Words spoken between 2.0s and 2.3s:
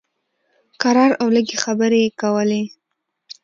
یې